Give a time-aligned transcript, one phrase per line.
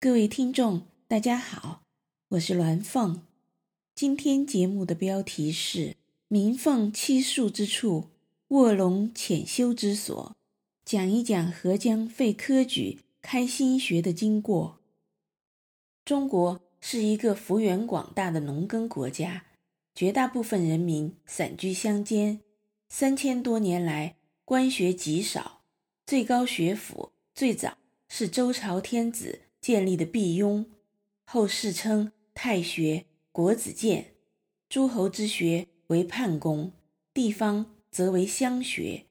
[0.00, 1.82] 各位听众，大家好，
[2.28, 3.26] 我是鸾凤。
[3.96, 5.96] 今天节目的标题是
[6.28, 8.10] “鸣凤栖树之处，
[8.46, 10.36] 卧龙潜修之所”，
[10.86, 14.78] 讲一讲合江废科举、开新学的经过。
[16.04, 19.46] 中国是一个幅员广大的农耕国家，
[19.96, 22.38] 绝大部分人民散居乡间，
[22.88, 25.62] 三千多年来官学极少，
[26.06, 27.78] 最高学府最早
[28.08, 29.40] 是周朝天子。
[29.68, 30.64] 建立的弼雍，
[31.26, 34.04] 后世称太学、国子监；
[34.66, 36.72] 诸侯之学为判公，
[37.12, 39.04] 地方则为乡学。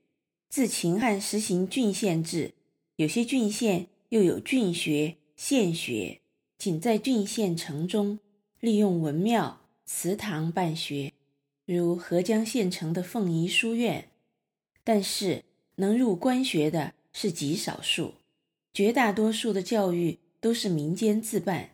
[0.49, 2.55] 自秦汉实行郡县制，
[2.95, 6.21] 有些郡县又有郡学、县学。
[6.57, 8.17] 仅在郡县城中，
[8.59, 11.13] 利用文庙、祠堂办学，
[11.67, 14.09] 如合江县城的凤仪书院。
[14.83, 15.43] 但是
[15.75, 18.15] 能入官学的是极少数，
[18.73, 20.17] 绝大多数的教育。
[20.39, 21.71] 都是民间自办。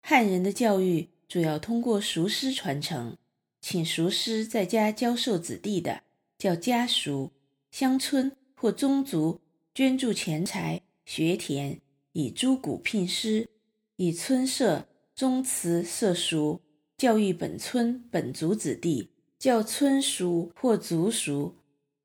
[0.00, 3.16] 汉人的教育主要通过塾师传承，
[3.60, 6.02] 请塾师在家教授子弟的
[6.38, 7.32] 叫家塾。
[7.70, 9.40] 乡村或宗族
[9.74, 11.78] 捐助钱财、学田，
[12.12, 13.50] 以诸谷聘师，
[13.96, 16.60] 以村社、宗祠设塾，
[16.96, 21.56] 教育本村本族子弟，叫村塾或族塾。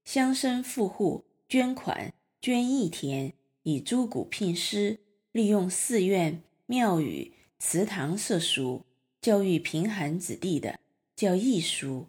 [0.03, 4.99] 乡绅富户捐款捐义田，以诸谷聘师。
[5.33, 8.83] 利用寺院、庙宇、祠堂设塾，
[9.19, 10.79] 教育贫寒子弟的
[11.15, 12.05] 叫义塾。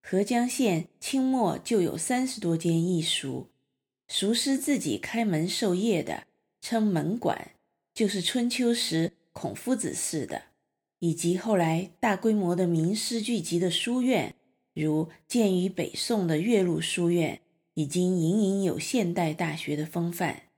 [0.00, 3.48] 合江县清末就有三十多间义塾，
[4.06, 6.28] 塾师自己开门授业的
[6.60, 7.50] 称门馆，
[7.92, 10.42] 就是春秋时孔夫子式的，
[11.00, 14.36] 以及后来大规模的名师聚集的书院，
[14.74, 17.40] 如建于北宋的岳麓书院，
[17.74, 20.49] 已经隐隐有现代大学的风范。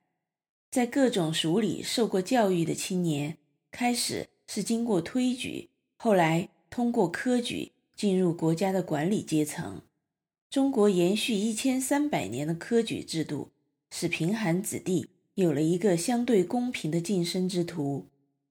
[0.73, 3.37] 在各种塾里受过教育的青年，
[3.71, 9.83] 开始是经过推举，后来通过科举进入国家的管理阶层。
[10.49, 13.51] 中国延续一千三百年的科举制度，
[13.91, 18.07] 使贫寒子弟有了一个相对公平的晋升之途。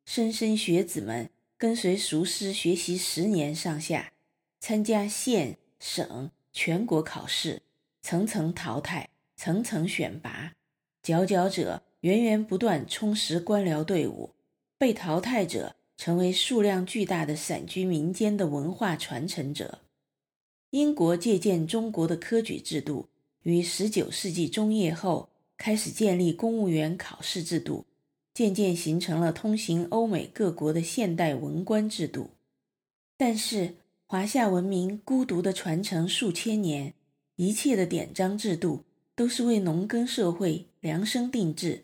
[0.05, 4.13] 莘莘学子们跟随塾师学习十年上下，
[4.59, 7.63] 参加县、省、全国考试，
[8.03, 10.53] 层层淘汰，层层选拔，
[11.01, 11.81] 佼佼者。
[12.01, 14.33] 源源不断充实官僚队伍，
[14.77, 19.79] 被淘汰者成为数量巨大的散居民间的文化传承者。
[20.71, 23.09] 英国借鉴中国的科举制度，
[23.43, 27.85] 于十九世纪中叶后开始建立公务员考试制度，
[28.33, 32.31] 渐渐形成了通行欧美各国的现代文官制度。
[33.15, 33.75] 但是
[34.07, 36.95] 华夏文明孤独地传承数千年，
[37.35, 38.85] 一切的典章制度
[39.15, 41.83] 都是为农耕社会量身定制。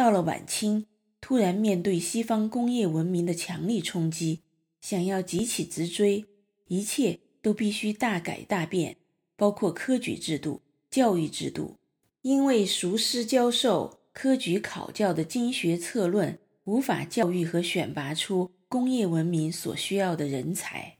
[0.00, 0.86] 到了晚清，
[1.20, 4.40] 突然面对西方工业文明的强力冲击，
[4.80, 6.24] 想要急起直追，
[6.68, 8.96] 一切都必须大改大变，
[9.36, 11.76] 包括科举制度、教育制度。
[12.22, 20.96] 因为熟师教授、科举考教的经学策论无法教育和选拔出工业文明所需要的人才。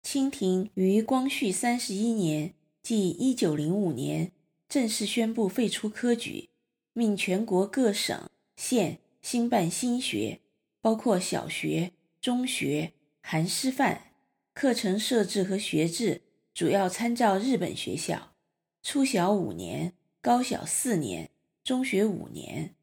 [0.00, 4.30] 清廷于光绪三十一年，即一九零五年，
[4.68, 6.50] 正式宣布废除科举。
[6.94, 10.40] 命全国各省县兴办新学，
[10.80, 14.12] 包括小学、中学，含师范。
[14.54, 16.20] 课程设置和学制
[16.52, 18.34] 主要参照日本学校，
[18.82, 21.30] 初小五年，高小四年，
[21.64, 22.74] 中学五年。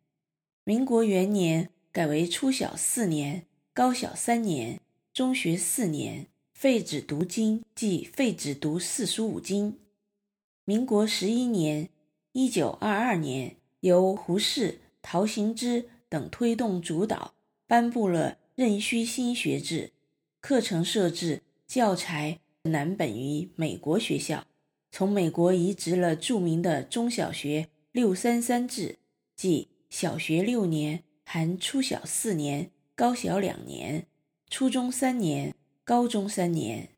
[0.64, 4.80] 民国元年改为初小四年，高小三年，
[5.14, 9.78] 中学四年，废止读经，即废止读四书五经。
[10.66, 11.90] 民国十一年，
[12.31, 13.58] 一九二二年。
[13.82, 17.34] 由胡适、陶行知等推动主导，
[17.68, 19.92] 颁布了壬戌新学制，
[20.42, 24.46] 课程设置、教材南本于美国学校，
[24.92, 28.98] 从美国移植了著名的中小学六三三制，
[29.36, 34.06] 即小学六年含初小四年、高小两年，
[34.50, 36.90] 初中三年、高中三年。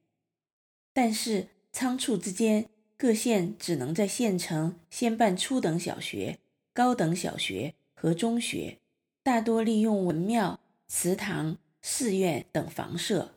[0.94, 6.40] 但是仓促之间，各县只能在县城先办初等小学。
[6.82, 8.80] 高等小学和中学
[9.22, 13.36] 大多利用文庙、祠堂、寺院等房舍。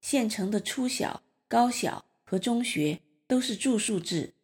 [0.00, 4.34] 县城的初小、高小和中学都是住宿制，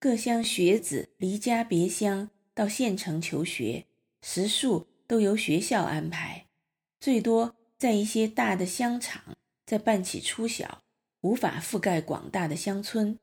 [0.00, 3.86] 各乡学子离家别乡到县城求学，
[4.22, 6.46] 食宿都由学校安排。
[6.98, 10.82] 最多在一些大的乡场再办起初小，
[11.20, 13.16] 无法覆盖广大的乡村。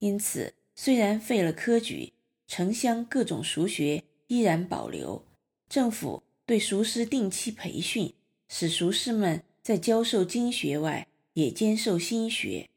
[0.00, 2.12] 因此，虽然废了科举，
[2.46, 4.04] 城乡各种塾学。
[4.26, 5.24] 依然保留，
[5.68, 8.14] 政府对塾师定期培训，
[8.48, 12.68] 使塾师们在教授经学外，也兼受心学。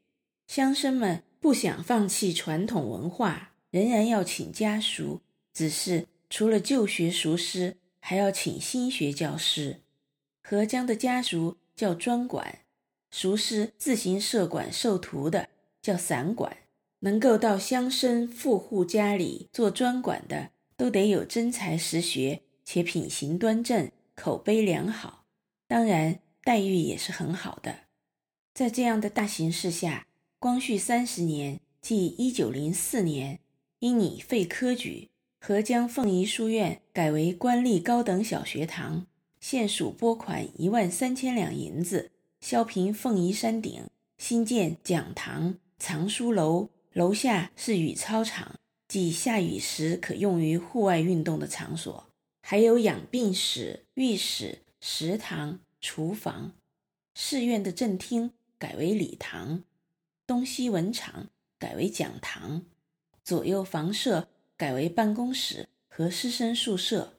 [0.46, 5.20] 乡绅们不想放弃传统文化，仍然要请家塾，
[5.52, 9.80] 只是除了旧学塾师，还要请新学教师。
[10.42, 12.60] 合江的家塾叫专管，
[13.10, 15.48] 熟师自行设馆授徒的
[15.82, 16.56] 叫散馆。
[17.00, 25.24] 能够到乡绅富户家里做专管的，都得有真才实学，且品行端正，口碑良好，
[25.66, 27.80] 当然待遇也是很好的。
[28.54, 30.06] 在这样的大形势下，
[30.38, 33.40] 光绪三十年，即一九零四年，
[33.80, 35.10] 因拟废科举，
[35.40, 39.04] 合江凤仪书院改为官立高等小学堂，
[39.40, 43.82] 县属拨款一万三千两银子，削平凤仪山顶，
[44.16, 46.70] 新建讲堂、藏书楼。
[46.94, 48.58] 楼下是雨操场，
[48.88, 52.08] 即下雨时可用于户外运动的场所，
[52.40, 56.52] 还有养病室、浴室、食堂、厨房。
[57.14, 59.62] 寺院的正厅改为礼堂，
[60.26, 62.62] 东西文场改为讲堂，
[63.22, 67.14] 左右房舍改为办公室和师生宿舍。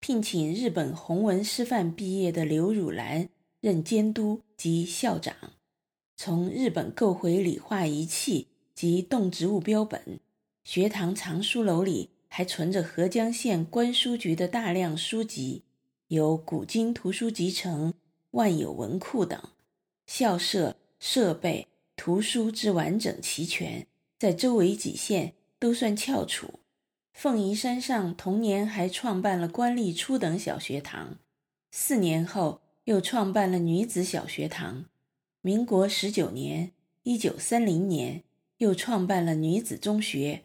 [0.00, 3.28] 聘请日本弘文师范毕业的刘汝兰
[3.60, 5.34] 任监督及校长，
[6.16, 8.48] 从日本购回理化仪器。
[8.74, 10.18] 及动植物标本，
[10.64, 15.62] 学堂藏书楼里还存着合江县官书局的大量书籍，
[16.08, 17.92] 有古今图书集成、
[18.30, 19.38] 万有文库等。
[20.06, 23.86] 校舍设备、图书之完整齐全，
[24.18, 26.60] 在周围几县都算翘楚。
[27.12, 31.18] 凤仪山上同年还创办了官立初等小学堂，
[31.70, 34.86] 四年后又创办了女子小学堂。
[35.42, 36.72] 民国十九年
[37.04, 38.24] （一九三零年）。
[38.58, 40.44] 又创办了女子中学，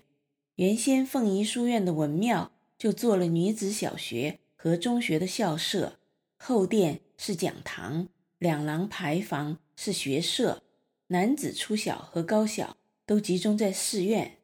[0.59, 5.99] 原先凤仪书院的文庙就做了女子小学和中学的校舍，
[6.35, 8.09] 后殿是讲堂，
[8.39, 10.61] 两廊牌坊是学舍，
[11.07, 12.75] 男子初小和高小
[13.05, 14.39] 都集中在寺院。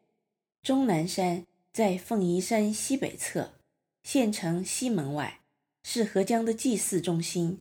[0.63, 3.51] 终南山在凤仪山西北侧，
[4.01, 5.41] 县城西门外，
[5.83, 7.59] 是合江的祭祀中心，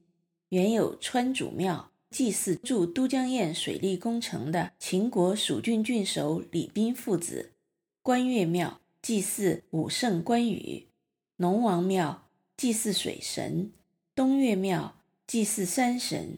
[0.50, 1.90] 原有川主庙。
[2.08, 7.53] 祭祀驻都江堰水利工程的秦国蜀郡郡守李彬父子，
[8.04, 10.88] 关岳庙祭祀武圣关羽，
[11.38, 13.72] 龙王庙祭祀水神，
[14.14, 14.96] 东岳庙
[15.26, 16.36] 祭祀山神，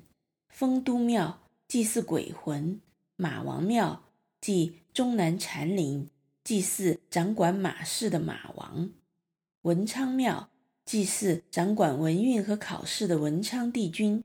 [0.49, 2.81] 丰都庙祭祀鬼魂，
[3.17, 4.05] 马王庙
[4.41, 6.09] 即终南禅林。
[6.45, 8.93] 祭祀掌管马事的马王，
[9.63, 10.49] 文昌庙
[10.85, 14.23] 祭祀掌管文运和考试的文昌帝君。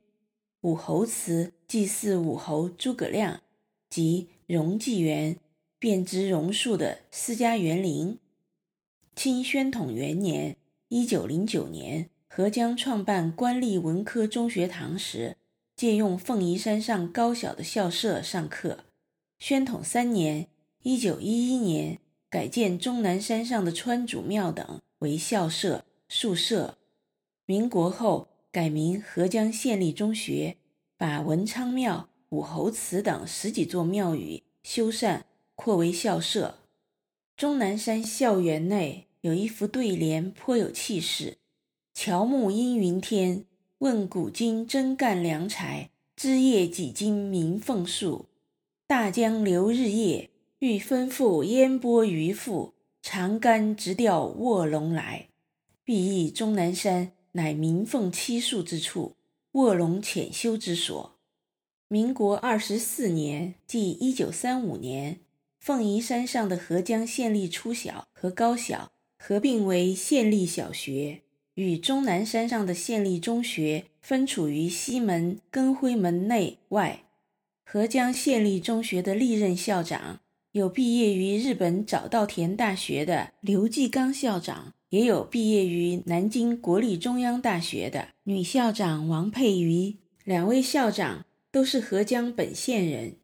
[0.61, 3.41] 武侯祠祭祀武侯诸葛亮。
[3.89, 5.35] 及荣纪元
[5.81, 8.19] 遍植榕树的私家园林。
[9.15, 10.55] 清宣统元年
[10.89, 15.37] （一九零九年），合江创办官立文科中学堂时，
[15.75, 18.85] 借用凤仪山上高小的校舍上课。
[19.39, 20.45] 宣统三年
[20.83, 21.97] （一九一一年），
[22.29, 26.77] 改建终南山上的川主庙等为校舍、宿舍。
[27.47, 28.27] 民国后。
[28.53, 30.57] 改名合江县立中学，
[30.97, 35.21] 把文昌庙、武侯祠等十几座庙宇修缮，
[35.63, 36.57] 扩为校舍。
[37.37, 41.37] 终南山校园内有一副对联，颇有气势
[41.93, 43.45] ：“乔木阴云天，
[43.77, 45.91] 问古今真干良才。
[46.15, 48.25] 枝叶几经鸣凤树，
[48.87, 52.73] 大江流日夜，欲分复烟波渔父。
[53.03, 55.27] 长竿直钓卧龙来。”
[55.85, 57.11] 寓意终南山。
[57.33, 59.15] 乃鸣凤栖宿之处，
[59.51, 61.19] 卧龙潜修之所。
[61.87, 65.19] 民国二十四年，即一九三五年，
[65.61, 71.21] 凤仪山上的合江县立初小和高小合并为县立小学，
[71.53, 77.03] 与终南山上的县立中学分处于西门更辉门内外。
[77.63, 80.19] 合江县立中学的历任校长
[80.53, 84.73] 有毕业于日本早稻田大学的刘继刚校长。
[84.89, 93.15] 也有毕业于南京国立中央大学的女校长王佩瑜，两位校长都是合江本县人。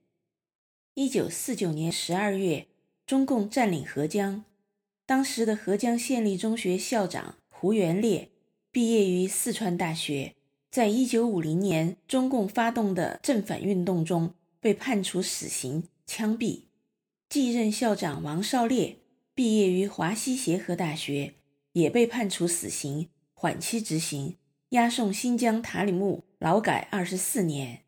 [1.00, 2.66] 一九四九年十二月，
[3.06, 4.44] 中共占领合江，
[5.06, 8.32] 当时的合江县立中学校长胡元烈
[8.72, 10.34] 毕业于四川大学，
[10.72, 16.64] 在一九五零年中共发动的正反运动中被判处死刑，枪毙。
[17.30, 18.98] 继任校长王少烈
[19.36, 21.36] 毕业于华西协和大学。
[21.74, 24.38] 也被判处死刑，缓期执行，
[24.70, 27.84] 押送新疆塔里木劳改二十四年。